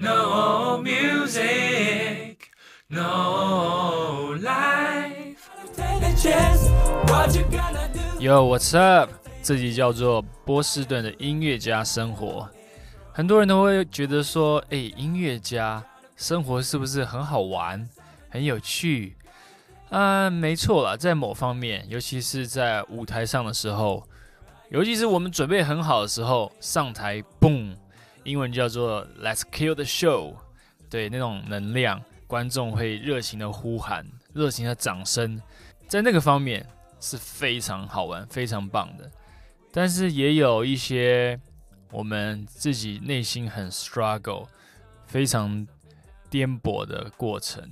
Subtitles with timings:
[0.00, 2.52] No music,
[2.88, 5.50] no life.
[8.20, 9.10] Yo, what's up？
[9.42, 12.48] 这集叫做波士顿的音乐家生活。
[13.12, 15.84] 很多人都会觉得说，哎，音乐家
[16.16, 17.88] 生活是不是很好玩、
[18.30, 19.16] 很有趣？
[19.90, 24.06] 啊，没错啦，在某方面，尤其是在舞台上的时候，
[24.70, 27.74] 尤其是我们准备很好的时候，上台嘣。
[28.24, 30.34] 英文叫做 "Let's kill the show"，
[30.90, 35.40] 对，那种能量，观众会热情的呼喊，热情的掌声，
[35.86, 36.66] 在那个方面
[37.00, 39.10] 是非常好玩、非常棒的。
[39.70, 41.38] 但是也有一些
[41.90, 44.46] 我们自己内心很 struggle、
[45.06, 45.66] 非常
[46.28, 47.62] 颠簸的过程。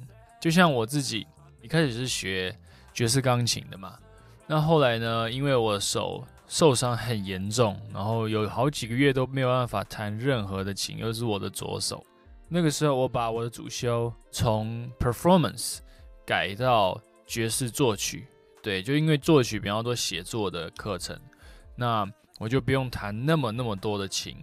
[0.40, 1.26] 就像我自己
[1.62, 2.56] 一开始是学
[2.94, 3.98] 爵士钢琴的嘛，
[4.46, 6.26] 那后来呢，因为我手。
[6.48, 12.04] 受伤很严重，然后有好几个月都没有办法弹任何的琴，又是我的左手。
[12.48, 15.78] 那个时候，我把我的主修从 performance
[16.24, 18.28] 改到爵士作曲，
[18.62, 21.18] 对，就因为作曲比较多写作的课程，
[21.74, 22.08] 那
[22.38, 24.36] 我就不用弹那么那么多的琴。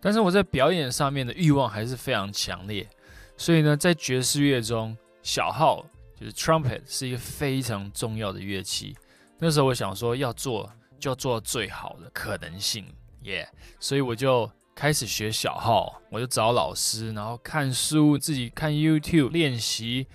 [0.00, 2.88] 但是我在表演上面的欲望还是非常强烈，
[3.36, 8.96] 所以呢，在爵士乐中，小号就是 trumpet 是一个非常重要的乐器。
[9.40, 10.70] 那时候我想说要做。
[10.98, 12.84] 就做最好的可能性，
[13.22, 20.06] 耶、所以我就开始学小号，我就找老师，然后看书，自己看 YouTube 练习。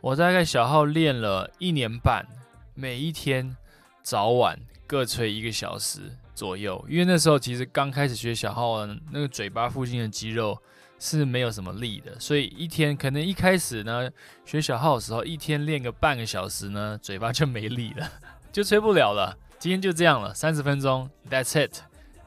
[0.00, 2.26] 我大概小号练了一年半，
[2.74, 3.56] 每一天
[4.02, 6.82] 早晚各吹一个小时左右。
[6.88, 10.58] 因为那时候其实刚开始学小号，那个嘴巴附近的肌肉
[10.98, 14.08] 是没有什么力的，所以一天可能一开始呢
[14.46, 18.10] 学小号的时候，一天练个半个小时呢，嘴巴就没力了，
[18.50, 19.36] 就吹不了了。
[19.60, 21.82] 今天就这样了，三十分钟，That's it。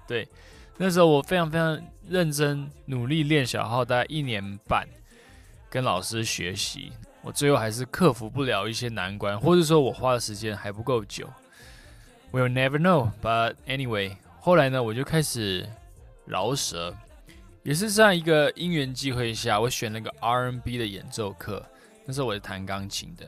[0.08, 0.30] 对，
[0.78, 4.88] 那时候我非常非常认真努力练小号，大概一年半，
[5.68, 11.28] 跟老师学习，我最后还是克服不了一些难关，或者说我花的时间还不够久。
[12.32, 15.68] We'll never know, but anyway，后来呢，我就开始
[16.26, 16.96] 饶舌，
[17.64, 21.66] 也是这样一个因缘际会下，我选了个 R&B 的演奏课。
[22.06, 23.26] 那时候我是弹钢琴的，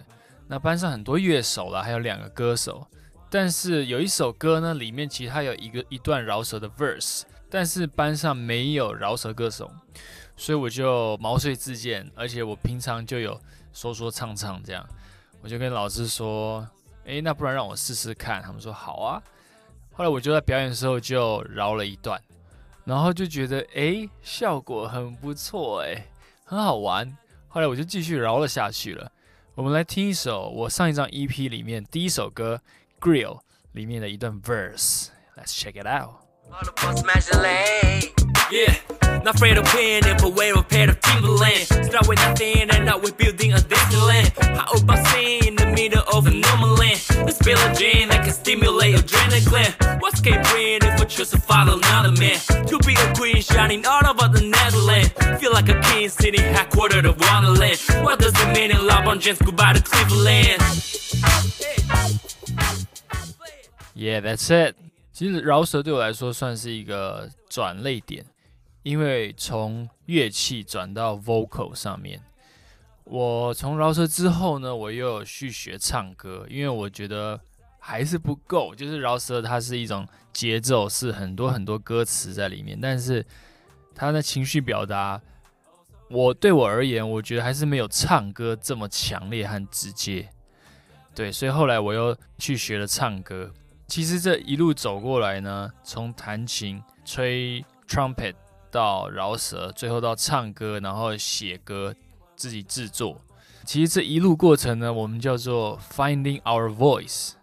[0.47, 2.85] 那班上很多乐手啦，还有两个歌手。
[3.29, 9.69] 但是有一首歌呢，里面其实它有一个一段饶舌的 verse，但是班上没有饶舌歌手，
[10.37, 13.39] 所以我就毛遂自荐，而且我平常就有
[13.73, 14.87] 说说唱唱这样，
[15.41, 16.65] 我就跟老师说，
[17.05, 19.21] 诶，那不然让我试试看，他们说好啊。
[19.91, 22.21] 后来我就在表演的时候就饶了一段，
[22.85, 26.05] 然后就觉得诶，效果很不错，诶，
[26.45, 27.17] 很好玩。
[27.47, 29.11] 后来我就继续饶了下去了。
[29.55, 32.61] 我们来听一首我上一张 EP 里面第一首歌。
[33.04, 33.40] Grill
[33.72, 38.74] 里面的一段 verse，Let's check it out。Yeah,
[39.22, 39.60] that's it.
[64.05, 64.75] Yeah, that's it.
[65.11, 68.23] 其实饶舌对我来说算是一个转捩点，
[68.83, 72.21] 因为从乐器转到 vocal 上面。
[73.05, 77.39] 我从饶舌之后呢，我又有去学唱歌，因为我觉得
[77.79, 78.75] 还是不够。
[78.75, 83.25] 就是饶舌它是一种节奏，是很多很多歌词在里面，但是
[83.95, 85.19] 它的情绪表达，
[86.11, 90.29] 我对我而言，我觉得还是没有唱歌这么强烈和直接。
[91.15, 93.51] 对，所以后来我又去学了唱歌。
[93.87, 98.33] 其实这一路走过来呢，从弹琴、吹 trumpet
[98.71, 101.95] 到饶舌，最后到唱歌，然后写歌，
[102.35, 103.21] 自己制作。
[103.63, 107.33] 其实这一路过程呢，我们叫做 finding our voice，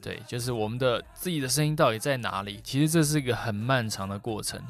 [0.00, 2.60] 对，就是我们的自己的声音到底在哪里。
[2.62, 4.60] 其实这是一个很漫长的过程。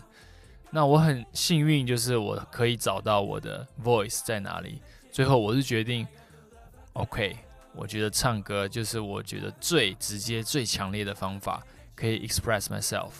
[0.70, 4.80] 那我很幸运，就是我可以找到我的 voice 在哪里。
[5.12, 6.06] 最后我是决定
[6.92, 7.36] ，OK。
[7.74, 11.64] 我觉得唱歌就是我觉得最直接、最强烈的方法，
[11.94, 13.10] 可以 express myself。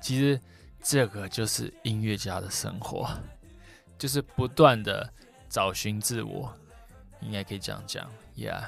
[0.00, 0.38] 其实
[0.82, 3.08] 这个就是音乐家的生活，
[3.96, 5.08] 就是不断的
[5.48, 6.52] 找寻自我，
[7.20, 8.10] 应该可以这样讲。
[8.36, 8.64] Yeah，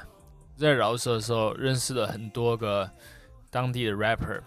[0.55, 2.89] 在饶舌的时候认识了很多个
[3.49, 4.41] 当地的 rapper，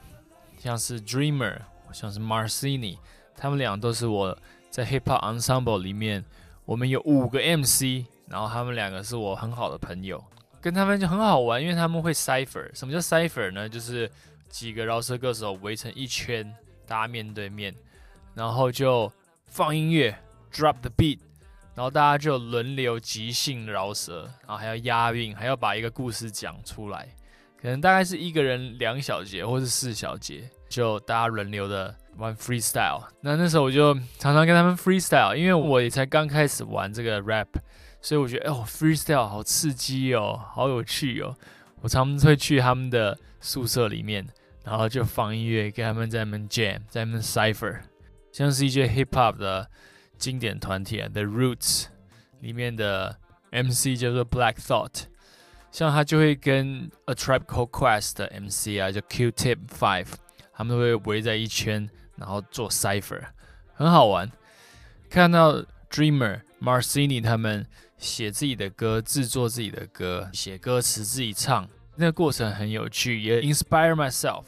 [0.58, 1.58] 像是 Dreamer，
[1.92, 2.98] 像是 Marcini，
[3.36, 4.36] 他们俩都是我
[4.70, 6.24] 在 Hip Hop Ensemble 里面，
[6.64, 10.24] 我们有五个 MC，然后他们两个是我很好的朋友。
[10.60, 12.68] 跟他们就很好玩，因为他们会 cipher。
[12.74, 13.68] 什么叫 cipher 呢？
[13.68, 14.10] 就是
[14.48, 16.54] 几个饶舌歌手围成一圈，
[16.86, 17.74] 大家面对面，
[18.34, 19.10] 然后就
[19.46, 20.16] 放音乐
[20.52, 21.18] ，drop the beat，
[21.74, 27.08] 然后大家就轮流即兴饶舌，然后还要押韵，还要把一个故事讲出来，
[27.60, 33.02] 可能大概是一个人两小节或是四小节，就大家轮流的玩 freestyle。
[33.20, 37.48] 那那时候我就常常跟他们 freestyle，因为我也才刚开始玩这个 rap，
[38.00, 41.36] 所以我觉得哎哦 freestyle 好刺激哦，好有趣哦。
[41.82, 44.26] 我常常会去他们的宿舍里面，
[44.64, 47.80] 然后就放音乐，给他们在那边 jam，在那边 cipher，
[48.32, 49.70] 像是一些 hip hop 的
[50.18, 51.86] 经典团体啊，The Roots
[52.40, 53.18] 里面的
[53.50, 55.04] MC 叫做 Black Thought，
[55.72, 60.08] 像他就会跟 A Tribe Called Quest 的 MC 啊，叫 Q-Tip Five，
[60.52, 63.22] 他们都会围在一圈，然后做 cipher，
[63.74, 64.30] 很好玩。
[65.08, 67.66] 看到 Dreamer、Marcini 他们。
[68.00, 74.44] 写自己的歌，制作自己的歌，写歌词自己唱，那个过程很有趣，也 inspire myself。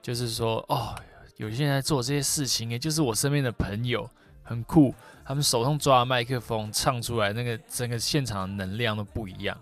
[0.00, 0.94] 就是说，哦，
[1.36, 4.08] 有些人在做这些事情，也就是我身边的朋友，
[4.44, 4.94] 很酷。
[5.24, 9.58] 他们手上抓着麦克风唱出来，那个整个现场的能量都不一样，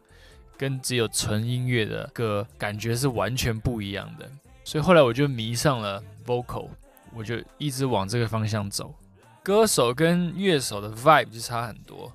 [0.59, 4.31] 跟只有纯音乐的歌感觉是完全不一样的。
[4.63, 6.69] 所以后来我就迷上了 vocal，
[7.15, 8.95] 我就一直往这个方向走。
[9.43, 12.13] 歌手跟乐手的 vibe 就差很多。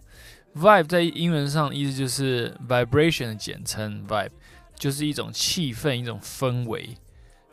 [0.56, 4.32] Vibe 在英文上意思就是 vibration 的简称，vibe
[4.76, 6.98] 就是一种气氛、一种氛围。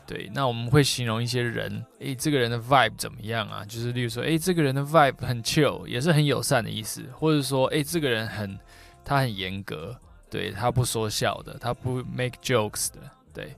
[0.06, 3.64] 对，那我们会形容一些人，诶，这个人的 vibe 怎么样啊？
[3.64, 7.02] 就是例如说，诶，这个人的 vibe 很 chill，也是很友善的意思。
[7.12, 8.58] 或者说，诶，这个人很，
[9.04, 9.98] 他很严格，
[10.30, 13.00] 对，他不说笑的，他不 make jokes 的。
[13.32, 13.56] 对，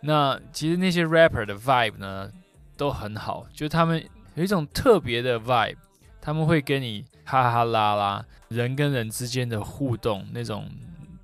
[0.00, 2.30] 那其实那些 rapper 的 vibe 呢，
[2.76, 5.76] 都很好，就他们有一种特别的 vibe，
[6.20, 8.24] 他们会跟你哈哈啦啦。
[8.48, 10.68] 人跟人之间的互动，那种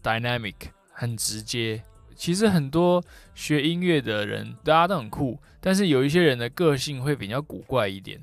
[0.03, 0.55] dynamic
[0.93, 1.83] 很直接。
[2.17, 8.19] 其实很多学音乐的人，大家都很酷，但是有一些人的个性会比较古怪一点，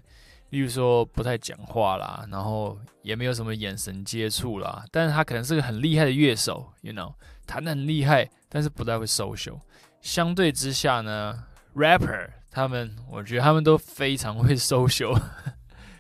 [0.50, 4.84] 例如说不太讲话啦，然后也没有什么眼神接触啦。
[4.92, 7.14] 但是他可能是个很厉害的乐手，you know，
[7.46, 9.60] 弹得很厉害，但是不太会 social。
[10.02, 11.44] 相对之下呢
[11.76, 15.22] ，rapper 他们，我觉得他们都非常会 social。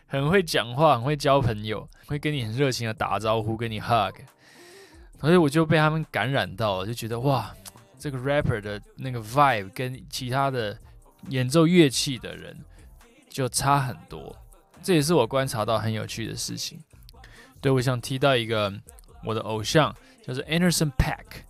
[0.07, 4.15] 很会讲话，很会交朋友，会跟你很热情的打招呼，跟你 hug，
[5.19, 7.53] 所以我就被他们感染到了，就觉得哇，
[7.99, 10.77] 这个 rapper 的那个 vibe 跟其他的
[11.29, 12.55] 演奏乐器的人
[13.27, 14.33] 就差很多，
[14.81, 16.79] 这也是我观察到很有趣的事情。
[17.59, 18.71] 对，我想提到一个
[19.25, 19.93] 我的偶像，
[20.25, 21.41] 叫做 Anderson .Paak，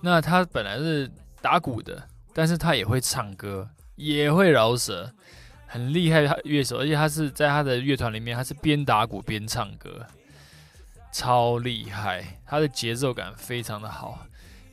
[0.00, 1.08] 那他本来是
[1.42, 5.12] 打鼓的，但是他也会唱歌，也会饶舌。
[5.66, 10.04] 很厉害的乐手，而且他是在他的乐团里面，他是边打鼓边唱歌，
[11.12, 12.40] 超厉害。
[12.44, 14.26] 他的节奏感非常的好。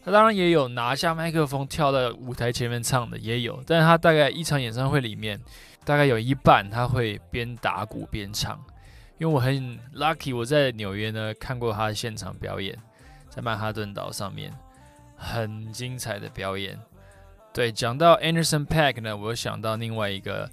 [0.04, 3.62] 他当然也有拿下麦克风跳到舞台前面唱的，也有。
[3.68, 5.40] 但是他大概一场演唱会里面，
[5.86, 8.60] 大概有一半他会边打鼓边唱。
[9.20, 12.76] 因为我很 lucky，我在纽约呢看过他的现场表演，
[13.30, 14.52] 在曼哈顿岛上面，
[15.16, 16.80] 很精彩的表演。
[17.58, 20.48] 对，讲到 Anderson .Paak 呢，我又想到另外一个。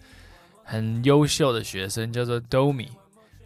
[0.67, 2.89] 很优秀的学生叫做 Domi。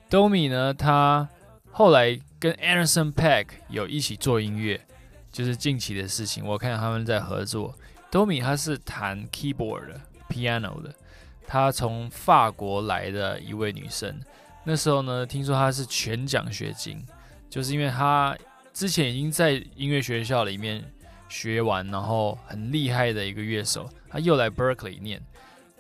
[0.09, 1.29] Domi 呢，他
[1.73, 4.81] 后来跟 Anderson .Paak 有一起做音乐，
[5.33, 6.47] 就是近期的事情。
[6.47, 7.75] 我看他们在合作。
[8.13, 10.95] Domi 他是弹 keyboard 的，piano 的。
[11.45, 14.21] 他从法国来的一位女生。
[14.63, 17.05] 那时候呢，听说她是全奖学金，
[17.51, 18.39] 就是因为她
[18.73, 20.85] 之前已经在音乐学校里面
[21.29, 23.89] 学完，然后很厉害的一个乐手。
[24.09, 25.23] 他又来 Berkeley 念，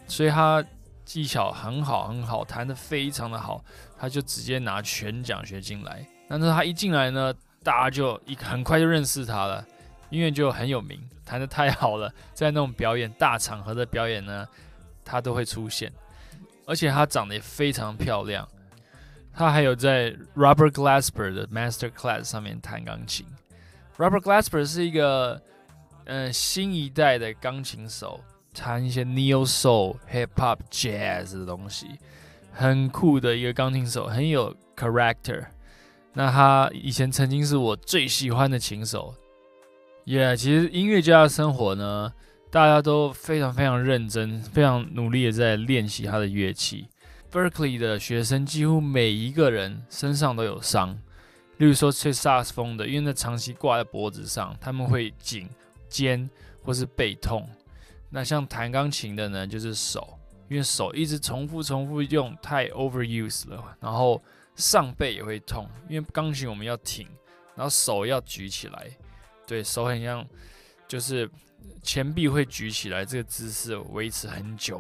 [0.07, 0.65] 所以他。
[1.09, 3.65] 技巧很好，很好，弹得非常的好，
[3.99, 6.07] 他就直接拿全奖学金来。
[6.29, 7.33] 但是他一进来呢，
[7.65, 9.67] 大家就一很快就认识他了，
[10.11, 14.47] 因为就很有名，弹得太好了，在那种表演大场合的表演呢，
[15.03, 15.91] 他都会出现。
[16.67, 18.47] 而且他长得也非常漂亮，
[19.33, 23.25] 他还有在 Robert Glasper 的 Master Class 上面弹钢琴。
[23.99, 25.41] Robert Glasper 是一个
[26.05, 28.21] 嗯、新一代的钢琴手。
[28.55, 31.87] 弹一些 neo soul、hip hop、jazz 的东西，
[32.51, 35.45] 很酷的一个钢琴手，很有 character。
[36.15, 39.15] 那他以前曾经是我最喜欢的琴手。
[40.07, 42.13] Yeah，其实音乐家的生活呢，
[42.51, 46.89] 大家都非常非常认真，非常努力的在练习他的乐器。
[47.31, 50.99] Berkeley 的学生几乎每一个人身上都有伤，
[51.59, 55.49] 例如说吹萨克斯风的，因为那长期挂在脖子上，他们会颈、
[55.89, 56.29] 肩
[56.63, 57.49] 或是背痛。
[58.11, 64.23] 那像弹钢琴的呢，就是手，因为手一直重复重复用，太 overuse 了，然后
[64.57, 67.07] 上背也会痛，因为钢琴我们要挺，
[67.55, 68.89] 然后手要举起来，
[69.47, 70.27] 对手很像，
[70.87, 71.29] 就是
[71.83, 74.79] 前臂会举起来，这个姿势维持很久，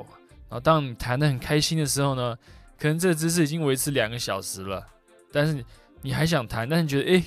[0.48, 2.38] 然后当你弹得很开心的时候呢，
[2.78, 4.86] 可能这个姿势已经维持两个小时了，
[5.30, 5.62] 但是
[6.02, 7.24] 你还想弹，但是觉得诶，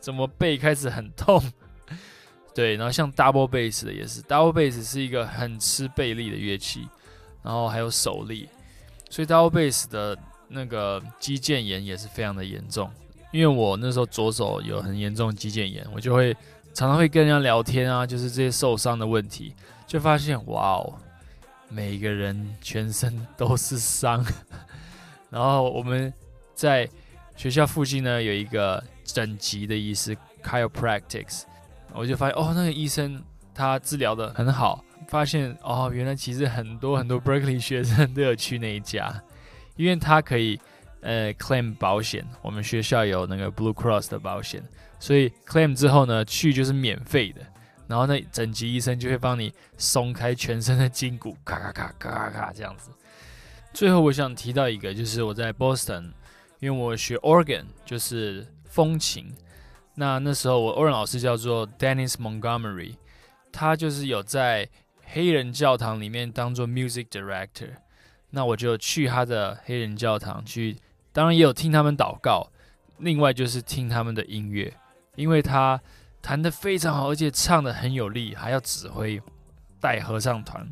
[0.00, 1.42] 怎么背开始很痛？
[2.54, 6.88] 对，然后像 double bass 的也是，double bass 是一个很吃背力的乐器，
[7.42, 8.48] 然后还有手力，
[9.10, 10.16] 所以 double bass 的
[10.48, 12.90] 那个肌腱炎也是非常的严重。
[13.32, 16.32] 因为我那时候左手有很严重的肌腱炎，我就会
[16.72, 19.52] 常常会跟人家聊天啊，就是这些受伤的问题，
[19.86, 20.94] 就发现哇哦，
[21.68, 24.24] 每个人全身都是伤。
[25.28, 26.10] 然后我们
[26.54, 26.88] 在
[27.36, 31.42] 学校附近呢有一个整脊的医师 chiropractics。
[31.92, 33.22] 我就发现哦，那个医生
[33.54, 39.22] 他治疗得很好，发现哦，原来其实很多很多 Berkeley 学生都有去那一家，
[39.76, 40.60] 因为他可以
[41.00, 44.62] 呃 claim 保险，我们学校有那个 Blue Cross 的保险，
[44.98, 47.40] 所以 claim 之后呢，去就是免费的，
[47.86, 52.90] 然后那整脊医生就会帮你松开全身的筋骨，咔咔咔咔咔咔这样子。
[53.72, 56.10] 最后我想提到一个，就是我在 Boston，
[56.60, 59.32] 因为我学 organ 就是风琴。
[59.94, 62.96] 那那时候我欧仁老师叫做 Dennis Montgomery，
[63.50, 64.68] 他就是有在
[65.04, 67.70] 黑人教堂里面当做 music director。
[68.30, 70.76] 那我就去他的黑人教堂去，
[71.12, 72.50] 当然也有听他们祷告，
[72.98, 74.74] 另外就是听他们的音乐，
[75.14, 75.80] 因为他
[76.20, 79.22] 弹得非常好，而且唱得很有力，还要指挥
[79.80, 80.68] 带合唱团。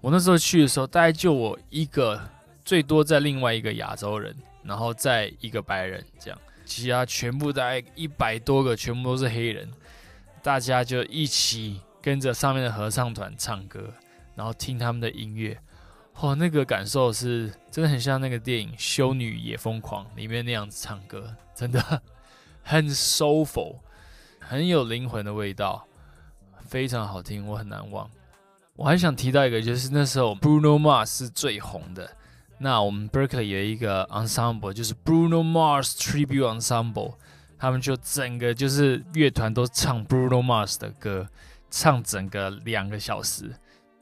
[0.00, 2.20] 我那时候去的时候，大概就我一个，
[2.64, 4.36] 最多在另外一个亚洲人，
[4.68, 6.38] 然后再一个白人这样。
[6.64, 9.66] 其他全部大概一百多个，全部都是黑人，
[10.42, 13.90] 大家就一起跟着上面的合唱团唱歌，
[14.34, 15.58] 然后听他们的音乐，
[16.20, 22.02] 哦，那个感受是真的很像那个电影《修女也疯狂》里面那样子唱歌，真的
[22.62, 23.78] 很 soulful，
[24.38, 25.86] 很有灵魂的味道，
[26.60, 28.10] 非常好听，我很难忘。
[28.76, 32.14] 我还想提到一个，就是那时候 Bruno Mars 是最红的。
[32.60, 37.14] 那我们 Berkeley 有一个 ensemble，就是 Bruno Mars Tribute Ensemble，
[37.56, 41.28] 他们就整个就是乐团都唱 Bruno Mars 的歌，
[41.70, 43.54] 唱整个两个小时，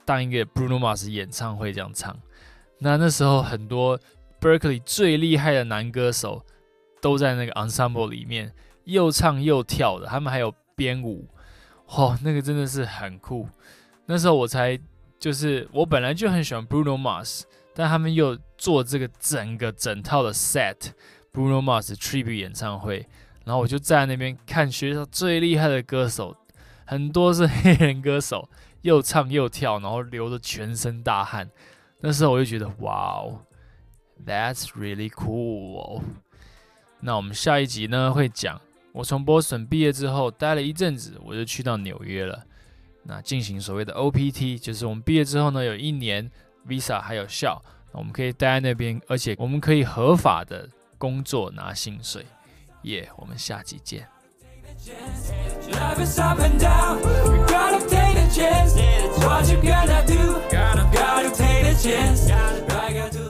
[0.07, 2.17] 当一个 Bruno Mars 演唱会这样唱。
[2.79, 4.01] 那那时候很多
[4.41, 6.43] Berkeley 最厉害的男歌手
[7.03, 11.29] 都在那个 ensemble 里面，又唱又跳的，他们还有编舞，
[11.99, 13.47] 哇，那个真的是很酷。
[14.07, 14.79] 那时候我才
[15.19, 17.43] 就是我本来就很喜欢 Bruno Mars。
[17.79, 23.07] 但他们又做这个整个整套的 set，Bruno Mars tribute 演唱会，
[23.45, 26.35] 然后我就站在那边看学校最厉害的歌手，
[26.87, 28.49] 很多是黑人歌手，
[28.81, 31.51] 又唱又跳，然后流着全身大汗。
[32.01, 33.45] 那时候我就觉得，哇哦
[34.25, 36.01] ，That's really cool。
[37.01, 38.59] 那我们下一集呢会讲，
[38.93, 42.47] 我从波士顿毕业之后待了一阵子，我就去到纽约了，
[43.03, 46.31] 那进行所谓的 OPT，就是我们毕业之后呢有一年。
[46.67, 50.69] Visa 还有效，我们可以待在那边，而且我们可以合法的
[50.99, 52.27] 工作拿薪水。
[52.83, 54.07] 耶、yeah,，我们下期见。
[55.73, 57.01] Life is up and down.
[57.47, 58.75] Gotta take chance.
[59.19, 60.41] What you gonna do?
[60.51, 62.29] Gotta gotta take chance.
[62.29, 63.26] Gotta, it.